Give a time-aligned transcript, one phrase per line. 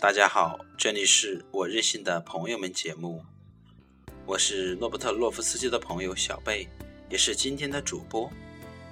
[0.00, 3.24] 大家好，这里是我任性的朋友们节目，
[4.24, 6.68] 我是诺伯特·洛夫斯基的朋友小贝，
[7.10, 8.30] 也是今天的主播。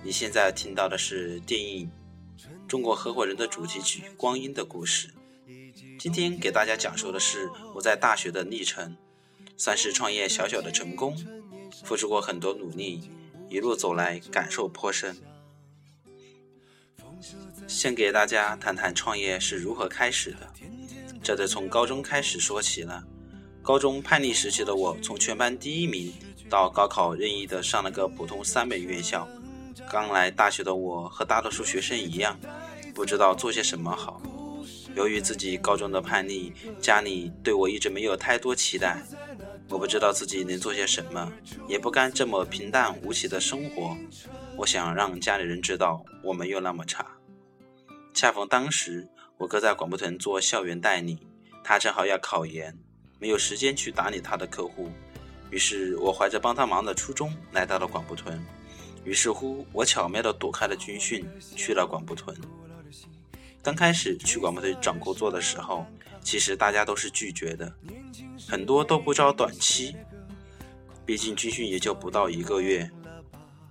[0.02, 1.88] 你现在听到的是电影
[2.66, 5.08] 《中国合伙人》的主题曲《光阴的故事》。
[5.96, 8.96] 今天给大家讲述的是我在大学的历程，
[9.56, 11.16] 算是创业小小的成功，
[11.84, 13.08] 付出过很多努力，
[13.48, 15.16] 一路走来感受颇深。
[17.68, 20.52] 先给大家谈谈创业是如何开始的，
[21.26, 23.02] 这得从高中开始说起了。
[23.60, 26.14] 高中叛逆时期的我，从全班第一名
[26.48, 29.28] 到高考任意的上了个普通三本院校。
[29.90, 32.38] 刚来大学的我和大多数学生一样，
[32.94, 34.22] 不知道做些什么好。
[34.94, 39.02] 由于自己高中的叛逆，家里对我一直没有太多期待。
[39.68, 41.32] 我不知道自己能做些什么，
[41.66, 43.96] 也不甘这么平淡无奇的生活。
[44.56, 47.04] 我想让家里人知道我没有那么差。
[48.14, 49.08] 恰逢当时
[49.38, 51.18] 我哥在广播屯做校园代理，
[51.62, 52.74] 他正好要考研，
[53.18, 54.90] 没有时间去打理他的客户。
[55.50, 58.42] 于是我怀着帮他忙的初衷来到了广播屯。
[59.04, 61.24] 于是乎，我巧妙地躲开了军训，
[61.54, 62.34] 去了广播屯。
[63.62, 65.84] 刚开始去广播屯找工作的时候，
[66.22, 67.70] 其实大家都是拒绝的，
[68.48, 69.94] 很多都不招短期，
[71.04, 72.90] 毕竟军训也就不到一个月。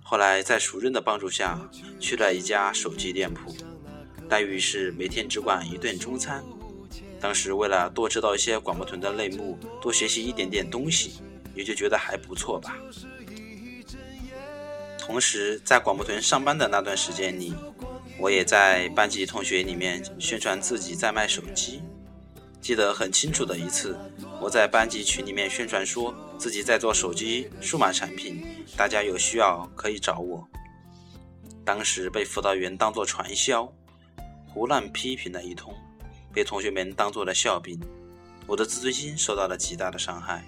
[0.02, 3.54] 后来在熟人的帮助下，去了一家手机店铺，
[4.28, 6.44] 待遇是每天只管一顿中餐。
[7.20, 11.20] 当时为了多知道一些广播屯的内幕，多学习一点点东西，
[11.54, 12.76] 也就觉得还不错吧。
[14.98, 17.54] 同时，在广播屯上班的那段时间里，
[18.18, 21.80] 我也在班级同学里面宣传自己在卖手机。
[22.60, 23.96] 记得很清楚的一次，
[24.40, 28.44] 我在班级群里面宣传说自己在做手机数码产品，
[28.76, 30.46] 大家有需要可以找我。
[31.64, 33.72] 当时被辅导员当作传销，
[34.56, 35.74] 胡乱批评了一通，
[36.32, 37.78] 被同学们当做了笑柄，
[38.46, 40.42] 我的自尊心受到了极大的伤害。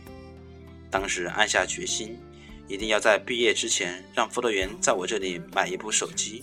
[0.90, 2.18] 当时暗下决心，
[2.66, 6.42] 一定要在毕业之前让辅导员在我这里买一部手机。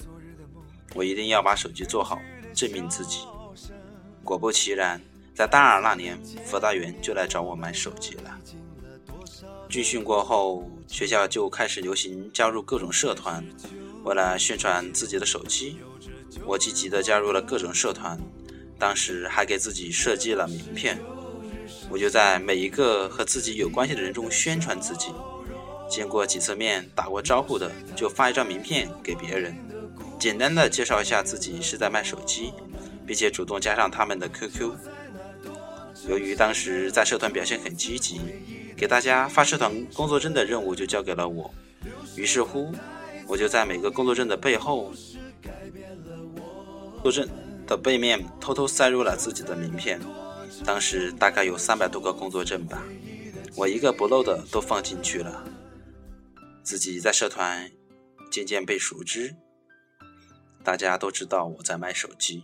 [0.94, 2.22] 我一定要把手机做好，
[2.54, 3.22] 证明自己。
[4.24, 5.02] 果不其然，
[5.34, 8.40] 在大二那年，辅导员就来找我买手机了。
[9.68, 13.44] 军训过后，学校就开始流行加入各种社团。
[14.04, 15.80] 为了宣传自己的手机，
[16.46, 18.20] 我积极地加入了各种社团。
[18.78, 21.00] 当时还给自己设计了名片，
[21.90, 25.08] 我就在每一个和自己有关系的人中宣传自己。
[25.90, 29.56] 见过几次面、打过招呼的，就发一张名片给别人。
[30.20, 32.52] 简单的介绍一下自己是在卖手机，
[33.06, 34.74] 并且主动加上他们的 QQ。
[36.10, 38.20] 由于当时在社团表现很积极，
[38.76, 41.54] 给大家发社团工作证的任务就交给了我。
[42.16, 42.74] 于是乎，
[43.28, 44.92] 我就在每个工作证的背后，
[47.06, 47.30] 作证
[47.68, 50.02] 的背面偷偷塞入了自己的名片。
[50.66, 52.82] 当时大概有三百多个工作证吧，
[53.56, 55.46] 我一个不漏的都放进去了。
[56.64, 57.72] 自己在社团
[58.32, 59.36] 渐渐被熟知。
[60.64, 62.44] 大家都知道我在卖手机，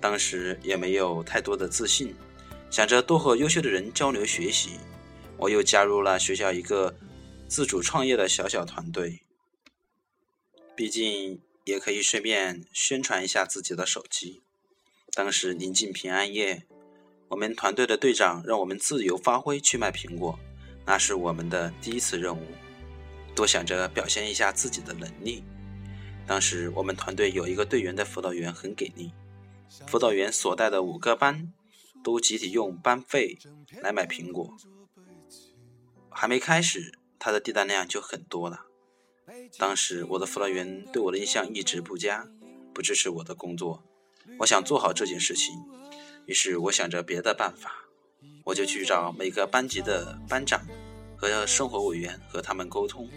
[0.00, 2.14] 当时也没有太多的自信，
[2.70, 4.78] 想着多和优秀的人交流学习，
[5.36, 6.94] 我又加入了学校一个
[7.48, 9.20] 自主创业的小小团队。
[10.74, 14.42] 毕竟也可以顺便宣传一下自己的手机。
[15.12, 16.64] 当时临近平安夜，
[17.28, 20.38] 我们团队的队长让我们自由发挥去卖苹果，
[20.86, 22.46] 那是我们的第一次任务，
[23.34, 25.44] 多想着表现一下自己的能力。
[26.26, 29.12] 当时我们团队有一个队员的辅导员很给力，
[29.86, 31.52] 辅导员所带的五个班
[32.04, 33.36] 都集体用班费
[33.82, 34.56] 来买苹果。
[36.08, 38.66] 还没开始，他的订单量就很多了。
[39.58, 42.26] 当时我的辅导员对我的印象一直不佳，
[42.74, 43.82] 不支持我的工作。
[44.38, 45.54] 我想做好这件事情，
[46.26, 47.72] 于是我想着别的办法，
[48.44, 50.60] 我就去找每个班级的班长
[51.16, 53.08] 和生活委员和他们沟通，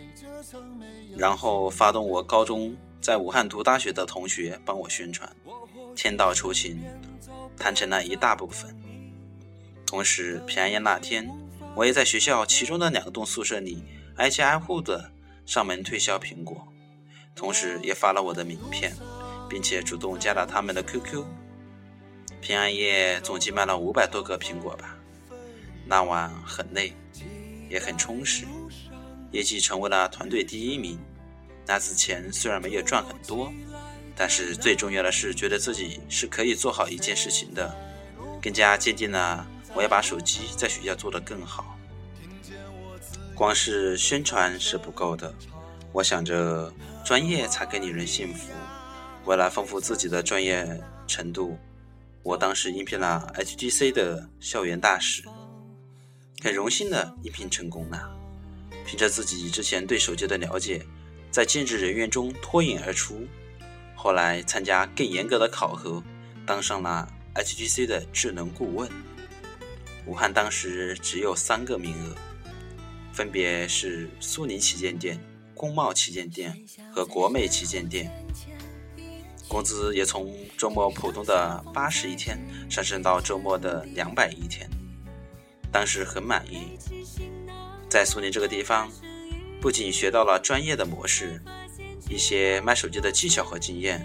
[1.18, 2.76] 然后发动我高中。
[3.02, 5.30] 在武汉读大学的同学帮我宣传，
[5.94, 6.82] 天道酬勤，
[7.58, 8.74] 谈成了一大部分。
[9.86, 11.30] 同时，平安夜那天，
[11.76, 13.84] 我也在学校其中的两栋宿舍里
[14.16, 15.12] 挨家挨户的
[15.46, 16.68] 上门推销苹果，
[17.36, 18.96] 同时也发了我的名片，
[19.50, 21.24] 并且主动加了他们的 QQ。
[22.42, 24.98] 平安夜总计卖了五百多个苹果吧。
[25.86, 26.94] 那晚很累，
[27.70, 28.46] 也很充实，
[29.32, 30.98] 业绩成为了团队第一名。
[31.66, 33.52] 那次钱虽然没有赚很多，
[34.16, 37.74] 但是最重要的是觉得自己是可以做好一件事情的，
[38.42, 41.73] 更加坚定了我要把手机在学校做得更好。
[43.36, 45.34] 光是宣传是不够的，
[45.92, 46.72] 我想着
[47.04, 48.50] 专业才更令人信服。
[49.26, 51.58] 为了丰富自己的专业程度，
[52.22, 55.24] 我当时应聘了 HTC 的校园大使，
[56.44, 58.10] 很荣幸的应聘成功了。
[58.86, 60.86] 凭着自己之前对手机的了解，
[61.32, 63.26] 在兼职人员中脱颖而出。
[63.96, 66.04] 后来参加更严格的考核，
[66.46, 68.90] 当上了 HTC 的智能顾问。
[70.06, 72.16] 武汉当时只有三个名额，
[73.14, 75.20] 分别是苏宁旗舰店、
[75.54, 76.52] 工贸旗舰店
[76.92, 78.12] 和国美旗舰店。
[79.48, 84.68] 工资也从周末普通的八十一天上升到周末的两百一天，
[85.72, 86.76] 当时很满意。
[87.88, 88.90] 在苏宁这个地方，
[89.62, 91.40] 不仅学到了专业的模式，
[92.10, 94.04] 一些卖手机的技巧和经验，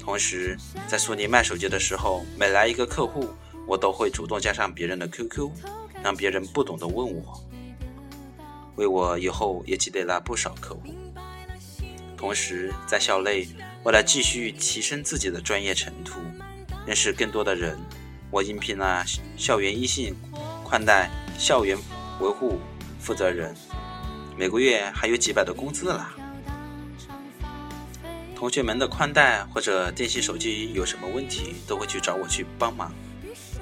[0.00, 0.56] 同时
[0.88, 3.28] 在苏宁卖手机的时候，每来一个客户，
[3.68, 5.50] 我都会主动加上别人的 QQ，
[6.02, 7.45] 让别人不懂的问我，
[8.76, 10.94] 为我以后也积累了不少客户。
[12.16, 13.48] 同时在校内。
[13.84, 16.14] 为了继续提升自己的专业程度，
[16.84, 17.78] 认识更多的人，
[18.32, 19.04] 我应聘了
[19.36, 20.12] 校园一信
[20.64, 21.08] 宽带
[21.38, 21.78] 校园
[22.20, 22.58] 维护
[22.98, 23.54] 负责人，
[24.36, 26.12] 每个月还有几百的工资啦。
[28.34, 32.92] 同学们的宽带或者电信手机有什么问题，都会去找我去帮忙。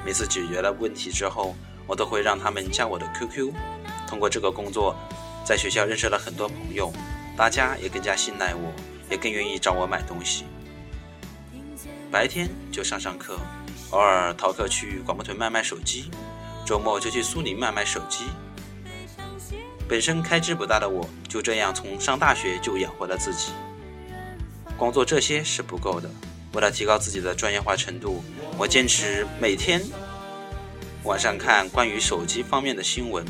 [0.07, 1.55] 每次解决了问题之后，
[1.87, 3.53] 我都会让他们加我的 QQ。
[4.15, 4.95] 通过这个工作，
[5.45, 6.93] 在学校认识了很多朋友，
[7.37, 8.73] 大家也更加信赖我。
[9.11, 10.45] 也更愿意找我买东西。
[12.13, 13.37] 白天就上上课，
[13.91, 16.11] 偶尔逃课去广播屯卖卖手机，
[16.65, 18.27] 周末就去苏宁卖卖手机。
[19.89, 23.53] 本身开支不大的我，就这样从上大学就养活了自己。
[24.79, 26.09] 光做这些是不够的，
[26.53, 28.23] 为了提高自己的专业化程度，
[28.57, 29.83] 我坚持每天
[31.03, 33.25] 晚上看关于手机方面的新闻，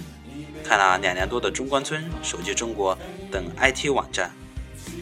[0.65, 2.97] 看了两年多的中关村、手机中国
[3.31, 4.33] 等 IT 网站。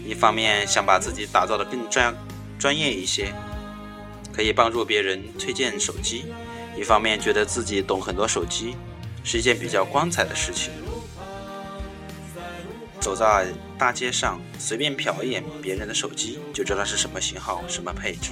[0.05, 2.15] 一方面想把自己打造的更专
[2.59, 3.33] 专业一些，
[4.33, 6.25] 可以帮助别人推荐手机；
[6.77, 8.77] 一方面觉得自己懂很多手机，
[9.23, 10.73] 是一件比较光彩的事情。
[13.01, 13.47] 走在
[13.79, 18.31] 大街上，随便瞟一眼别人的手机，就知道是什么型号、什么配置。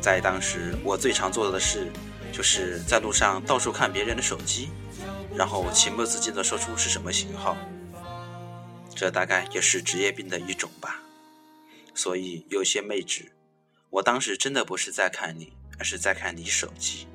[0.00, 1.90] 在当时，我最常做的事，
[2.32, 4.70] 就是在路上到处看别人的手机，
[5.34, 7.56] 然后情不自禁地说出是什么型号。
[8.94, 11.00] 这大概也是职业病的一种吧，
[11.94, 13.30] 所以有些妹纸，
[13.90, 17.06] 我当时真的不是在看你，而是在看你手机。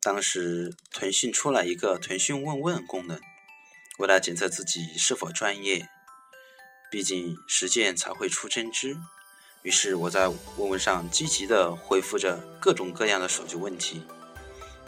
[0.00, 3.20] 当时腾讯出了一个腾讯问问功能，
[3.98, 5.88] 为了检测自己是否专业，
[6.90, 8.96] 毕竟实践才会出真知。
[9.62, 14.02] 于是我在问问上积极的回复着各种各样的手机问题。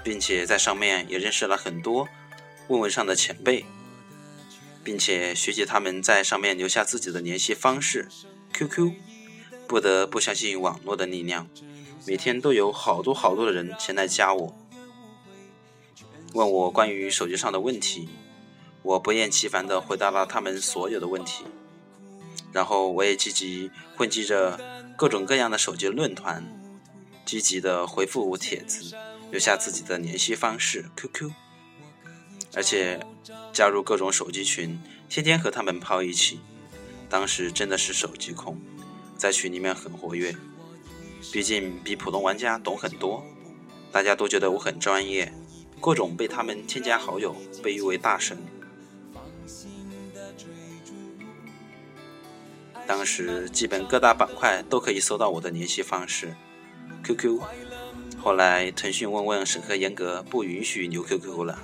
[0.02, 2.08] 并且在上面也认识了很多
[2.68, 3.66] 问问上的前辈，
[4.82, 8.08] 并且学习他们在上面留下自己的联系方式
[8.54, 8.92] ，QQ。
[9.68, 11.46] 不得不相信网络的力量，
[12.06, 14.56] 每天都有好多好多的人前来加我，
[16.32, 18.08] 问我关于手机上的问题，
[18.82, 21.44] 我不厌其烦地回答了他们所有的问题。
[22.52, 24.58] 然后我也积极混迹着
[24.96, 26.44] 各种各样的手机论坛，
[27.24, 28.96] 积极的回复我帖子。
[29.30, 31.30] 留下自己的联系方式 QQ，
[32.52, 32.98] 而且
[33.52, 34.76] 加入各种手机群，
[35.08, 36.40] 天天和他们泡一起。
[37.08, 38.60] 当时真的是手机控，
[39.16, 40.34] 在群里面很活跃，
[41.32, 43.24] 毕竟比普通玩家懂很多，
[43.92, 45.32] 大家都觉得我很专业，
[45.80, 48.36] 各种被他们添加好友，被誉为大神。
[52.90, 56.34] 当时基本各大板块都可以搜到我的联系方式
[57.04, 57.40] QQ。
[58.18, 61.56] 后来，腾讯问问审核严格，不允许留 QQ 了，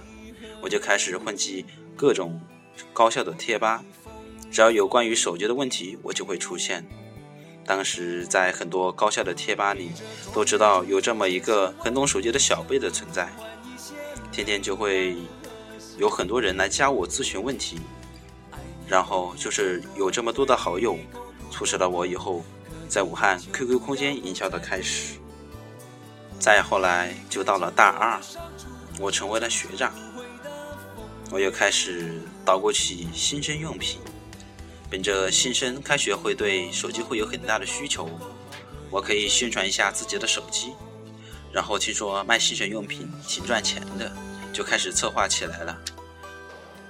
[0.63, 1.67] 我就开始混迹
[1.97, 2.41] 各种
[2.93, 3.85] 高校的贴吧，
[4.53, 6.87] 只要有关于手机的问题，我就会出现。
[7.65, 9.91] 当时在很多高校的贴吧里，
[10.33, 13.29] 都知道有这么一个很懂手机的小贝的存在，
[14.31, 15.17] 天天就会
[15.99, 17.79] 有很多人来加我咨询问题，
[18.87, 20.97] 然后就是有这么多的好友，
[21.51, 22.45] 促使了我以后
[22.89, 25.15] 在武汉 QQ 空间营销的开始。
[26.39, 28.21] 再后来就到了大二，
[29.01, 29.93] 我成为了学长，
[31.33, 33.99] 我又开始捣鼓起新生用品。
[34.89, 38.09] 本着新生开学会对手机会有很大的需求，
[38.89, 40.75] 我可以宣传一下自己的手机。
[41.53, 44.15] 然后听说卖新生用品挺赚钱的，
[44.53, 45.77] 就开始策划起来了。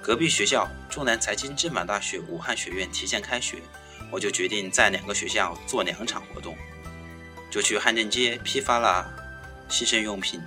[0.07, 3.57] 隔壁学校中南财经政法大学武汉学院提前开学，
[4.09, 6.55] 我就决定在两个学校做两场活动，
[7.51, 9.05] 就去汉正街批发了。
[9.67, 10.39] 新生用品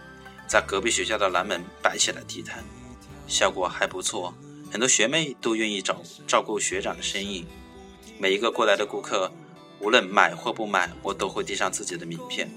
[0.48, 2.64] 在隔壁学校的南门摆起了地摊，
[3.26, 4.32] 效果还不错，
[4.72, 7.44] 很多学妹都愿意找照顾学长的生意。
[8.18, 9.30] 每一个过来的顾客，
[9.78, 12.48] 无论买或不买，我都会递上自己的名片。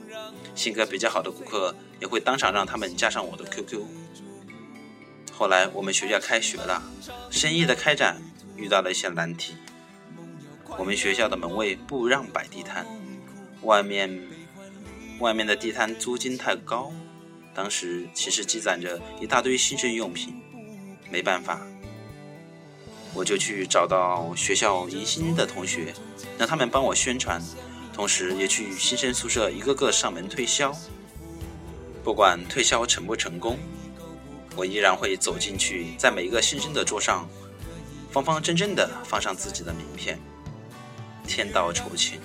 [0.55, 3.81] 性格比较好的顾客，也会当场让他们加上我的 QQ。
[5.35, 6.81] 后来我们学校开学了，
[7.31, 8.21] 生意的开展
[8.55, 9.55] 遇到了一些难题。
[10.77, 12.85] 我们学校的门卫不让摆地摊，
[13.63, 14.21] 外面
[15.19, 16.91] 外面的地摊租金太高，
[17.53, 20.39] 当时其实积攒着一大堆新生用品，
[21.09, 21.61] 没办法，
[23.13, 25.93] 我就去找到学校迎新的同学，
[26.37, 27.41] 让他们帮我宣传，
[27.91, 30.71] 同时也去新生宿舍一个个上门推销。
[32.03, 33.57] 不管推销成不成功。
[34.55, 37.27] 我依然会走进去，在每一个新生的桌上，
[38.11, 40.19] 方方正正的放上自己的名片。
[41.27, 42.19] 天道酬勤，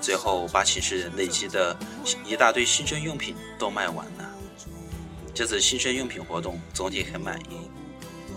[0.00, 1.76] 最后把寝室累积的
[2.26, 4.34] 一大堆新生用品都卖完了。
[5.32, 7.70] 这次新生用品活动总体很满意，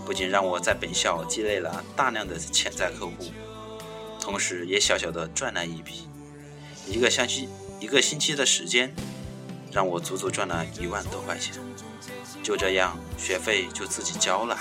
[0.06, 3.12] 不仅让我在本校积累了大量的潜在客户，
[4.20, 6.08] 同时也小小的赚了一笔。
[6.86, 7.48] 一个星期
[7.80, 8.94] 一个星期的时间，
[9.72, 11.54] 让我足足赚了一万多块钱。
[12.42, 14.58] 就这样，学费就自己交了。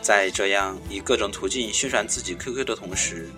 [0.00, 3.30] 在这样以各种途径宣传自己 QQ 的同时，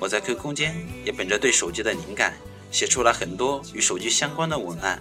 [0.00, 0.74] 我在 QQ 空间
[1.04, 2.34] 也本着对手机的灵感，
[2.70, 5.00] 写出了很多与手机相关的文案。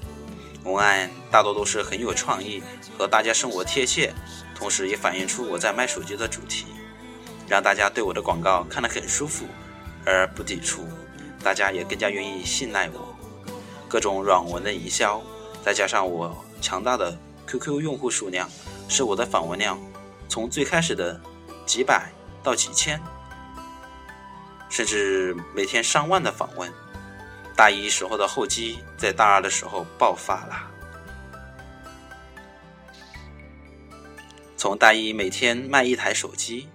[0.63, 2.61] 文案大多都是很有创意，
[2.97, 4.13] 和大家生活贴切，
[4.53, 6.65] 同时也反映出我在卖手机的主题，
[7.47, 9.45] 让大家对我的广告看得很舒服，
[10.05, 10.85] 而不抵触，
[11.41, 13.10] 大家也更加愿意信赖我。
[13.91, 15.21] 各种软文的营销，
[15.65, 16.33] 再加上我。
[16.61, 18.49] 强大的 QQ 用户数量，
[18.87, 19.77] 使我的访问量
[20.29, 21.19] 从最开始的
[21.65, 22.09] 几百
[22.41, 23.01] 到几千，
[24.69, 26.71] 甚至每天上万的访问。
[27.53, 30.71] 大一时候的厚积，在大二的时候爆发了。
[34.55, 36.69] 从大一每天卖一台手机，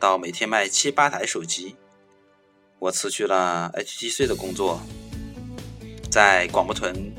[0.00, 1.76] 到每天卖七八台手机，
[2.80, 4.80] 我辞去了 HTC 的工作，
[6.10, 7.12] 在广播屯。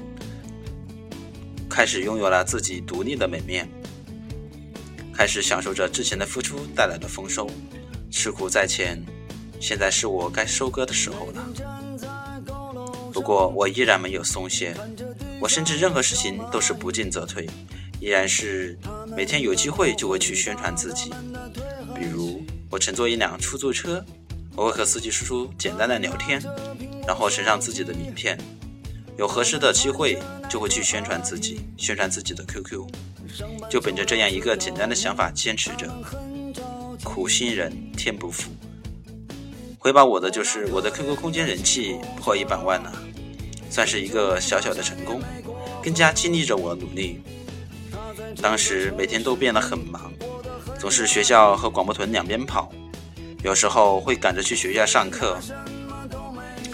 [1.69, 3.69] 开始拥有了自己独立的门面，
[5.13, 7.49] 开始享受着之前的付出带来的丰收。
[8.11, 9.01] 吃苦在前，
[9.61, 11.47] 现在是我该收割的时候了。
[13.13, 14.75] 不过我依然没有松懈，
[15.39, 17.47] 我甚至任何事情都是不进则退，
[18.01, 18.77] 依然是
[19.15, 21.11] 每天有机会就会去宣传自己。
[21.95, 24.03] 比如我乘坐一辆出租车，
[24.55, 26.41] 我会和司机叔叔简单的聊天，
[27.07, 28.37] 然后呈上自己的名片。
[29.19, 30.17] 有合适的机会，
[30.49, 32.87] 就会去宣传自己，宣传自己的 QQ，
[33.69, 35.93] 就本着这样一个简单的想法坚持着。
[37.03, 38.49] 苦心人天不负，
[39.77, 42.93] 回报我的就是我的 QQ 空间人气破一百万了，
[43.69, 45.21] 算是一个小小的成功，
[45.83, 47.21] 更加激励着我努力。
[48.41, 50.13] 当时每天都变得很忙，
[50.79, 52.71] 总是学校和广播屯两边跑，
[53.43, 55.37] 有时候会赶着去学校上课。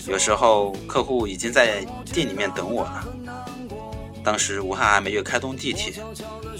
[0.07, 3.07] 有时候客户已经在店里面等我了。
[4.23, 5.93] 当时武汉还没有开通地铁，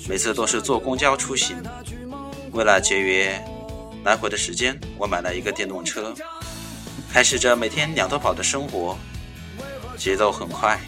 [0.08, 1.58] 每次都是坐公交出行。
[2.52, 3.44] 为了节约
[4.04, 6.14] 来回的时间，我买了一个电动车，
[7.12, 8.98] 开始着每天两头跑的生活，
[9.98, 10.80] 节奏很快。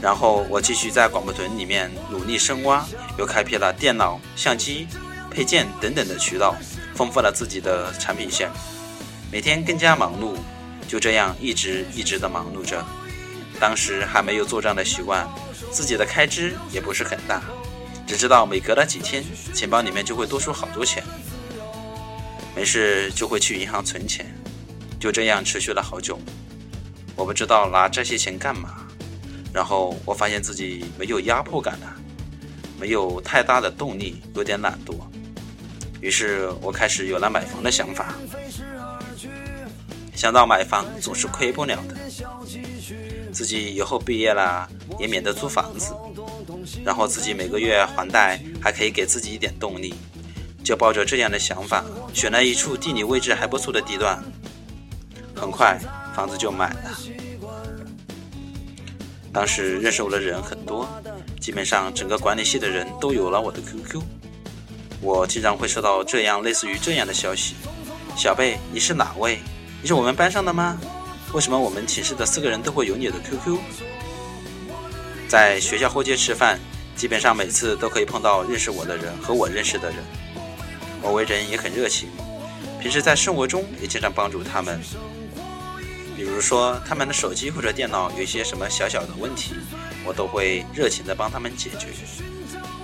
[0.00, 2.84] 然后我继续在广播屯里面努力深挖，
[3.18, 4.86] 又开辟了电脑、相机、
[5.30, 6.54] 配件等等的渠道，
[6.94, 8.50] 丰富了自己的产品线，
[9.32, 10.36] 每天更加忙碌。
[10.86, 12.84] 就这样一直一直的忙碌着，
[13.58, 15.28] 当时还没有做账的习惯，
[15.70, 17.42] 自己的开支也不是很大，
[18.06, 21.02] 只知道每隔了几天，钱包里面就会多出好多钱，
[22.54, 24.26] 没事就会去银行存钱，
[25.00, 26.18] 就这样持续了好久。
[27.16, 28.86] 我不知道拿这些钱干嘛，
[29.52, 31.96] 然后我发现自己没有压迫感了，
[32.78, 34.94] 没有太大的动力，有点懒惰，
[36.00, 38.14] 于是我开始有了买房的想法。
[40.14, 41.96] 想到买房总是亏不了的，
[43.32, 44.68] 自己以后毕业了
[44.98, 45.92] 也免得租房子，
[46.84, 49.92] 然后自己每个月还贷还可以给自己一点动力，
[50.62, 54.22] 就抱着这样的想法选了一处地理位置还不错的地段，
[55.34, 55.78] 很快
[56.14, 56.96] 房子就买了。
[59.32, 60.88] 当时认识我的人很多，
[61.40, 64.00] 基本上整个管理系的人都有了我的 QQ，
[65.00, 67.56] 我经常会收到这样类似于这样的消息
[68.16, 69.40] ：“小贝，你是哪位？”
[69.84, 70.80] 你是我们班上的吗？
[71.34, 73.58] 为什么我们寝室的四个人都会有你的 QQ？
[75.28, 76.58] 在学校后街吃饭，
[76.96, 79.98] 基本上每次都可以碰到认识我的人和我认识的人。
[81.02, 82.08] 我为人也很热情，
[82.80, 84.80] 平时在生活中也经常帮助他们。
[86.16, 89.52] 比如说他们的手机或者电脑有一些什么小小的问题，
[90.02, 91.88] 我都会热情的帮他们解决。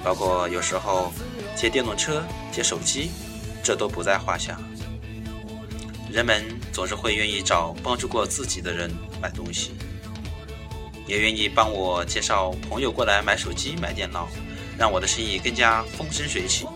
[0.04, 1.10] 包括有时候
[1.56, 3.10] 借电动车、借手机，
[3.64, 4.54] 这都不在话下。
[6.12, 8.90] 人们总是会愿意找帮助过自己的人
[9.22, 9.70] 买东西，
[11.06, 14.28] 也愿意帮我介绍朋友过来买手机、买电脑，
[14.76, 16.66] 让我的生意更加风生水起。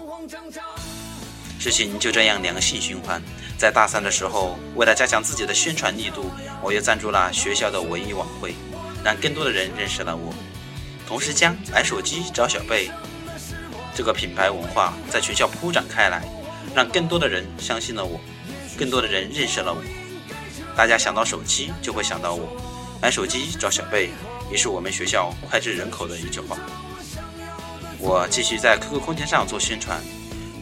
[1.58, 3.20] 事情就这样良性循环。
[3.58, 6.30] 在大三的时候，为了加强自己的宣传力度，
[6.62, 8.54] 我又赞助了学校的文艺晚会，
[9.02, 10.32] 让更多的人认识了我。
[11.08, 12.90] 同时，将买手机找小贝
[13.94, 16.22] 这个品牌文化在学校铺展开来，
[16.74, 18.20] 让更多的人相信了我，
[18.76, 19.82] 更多的人认识了我。
[20.76, 22.56] 大家想到手机就会想到我，
[23.00, 24.10] 买手机找小贝
[24.50, 26.58] 也是我们学校脍炙人口的一句话。
[27.98, 30.02] 我继续在 QQ 空间上做宣传，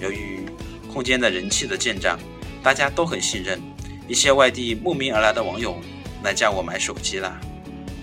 [0.00, 0.46] 由于
[0.92, 2.18] 空间的人气的见长。
[2.62, 3.60] 大家都很信任，
[4.06, 5.76] 一些外地慕名而来的网友
[6.22, 7.36] 来叫我买手机了，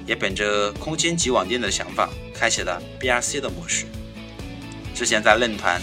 [0.06, 3.86] 也本着空间及网店的想法，开启了 BRC 的模式。
[4.94, 5.82] 之前在论坛、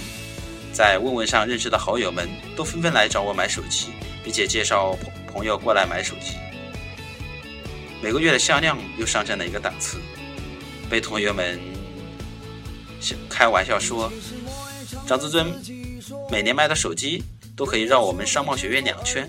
[0.77, 3.93] 在问问上认识的好友们都纷纷来找我买手机，
[4.23, 6.37] 并且介绍朋朋友过来买手机。
[8.03, 9.97] 每个月的销量又上升了一个档次，
[10.91, 11.59] 被同学们
[13.27, 14.13] 开玩笑说
[15.09, 15.47] ：“张自尊
[16.31, 17.25] 每年卖的手机。”
[17.57, 19.27] 都可以绕我们商贸学院两圈。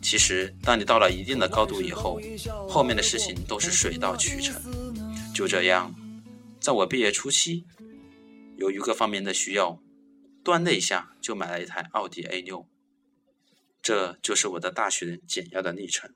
[0.00, 2.18] 其实，当你到了一定的高度以后，
[2.66, 4.54] 后面的事情都是水到渠成。
[5.34, 5.94] 就这样，
[6.58, 7.66] 在我毕业初期，
[8.56, 9.78] 由于各方面的需要，
[10.46, 12.68] 端的一下就买了一台奥迪 A 六。
[13.82, 16.14] 这就是我的大学简要的历程。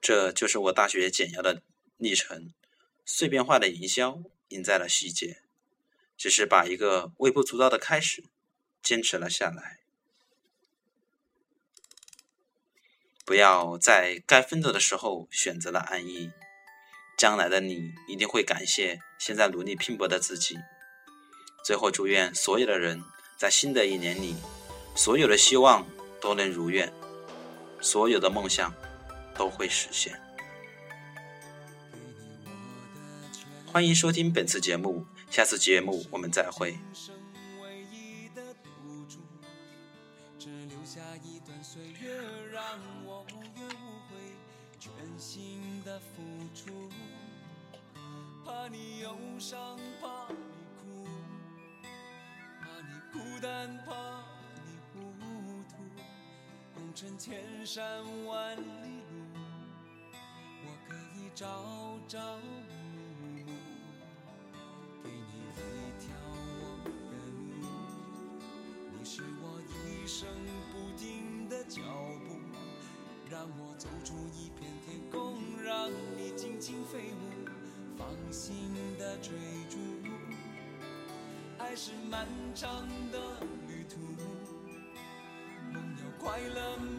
[0.00, 1.62] 这就是我大学简要的
[1.98, 2.54] 历程。
[3.04, 5.42] 碎片化的营销赢在了细节，
[6.16, 8.24] 只是把一个微不足道的开始。
[8.82, 9.80] 坚持了下来，
[13.24, 16.30] 不要在该奋斗的时候选择了安逸，
[17.18, 20.56] 将来的你一定会感谢现在努力拼搏的自己。
[21.66, 23.02] 最后，祝愿所有的人
[23.36, 24.36] 在新的一年里，
[24.94, 25.84] 所有的希望
[26.20, 26.92] 都能如愿，
[27.80, 28.72] 所有的梦想
[29.34, 30.16] 都会实现。
[33.66, 36.78] 欢迎收听本次节目，下次节目我们再会。
[48.44, 50.55] 怕你忧伤，怕你哭，怕
[53.12, 53.94] 孤单，怕
[54.64, 54.94] 你糊
[55.68, 55.74] 涂。
[56.74, 58.62] 红尘千山万里
[59.10, 59.16] 路，
[60.64, 62.42] 我可以朝朝暮
[63.22, 63.46] 暮，
[65.02, 65.14] 给你
[65.52, 66.14] 一条
[66.60, 66.88] 我的
[67.60, 67.64] 路。
[68.92, 70.28] 你是我一生
[70.72, 71.80] 不停的脚
[72.26, 72.28] 步，
[73.30, 77.14] 让我走出一片天空，让你尽情飞舞。
[77.98, 79.32] 放心的追
[79.70, 79.78] 逐，
[81.78, 83.18] 是漫长的
[83.68, 84.00] 旅途，
[85.74, 86.95] 梦要快乐。